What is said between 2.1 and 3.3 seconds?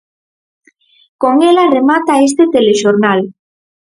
este Telexornal.